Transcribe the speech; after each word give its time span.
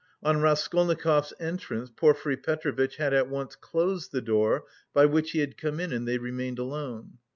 On 0.23 0.41
Raskolnikov's 0.41 1.31
entrance 1.39 1.91
Porfiry 1.95 2.35
Petrovitch 2.35 2.95
had 2.95 3.13
at 3.13 3.29
once 3.29 3.55
closed 3.55 4.11
the 4.11 4.19
door 4.19 4.63
by 4.95 5.05
which 5.05 5.29
he 5.29 5.41
had 5.41 5.59
come 5.59 5.79
in 5.79 5.93
and 5.93 6.07
they 6.07 6.17
remained 6.17 6.57
alone. 6.57 7.19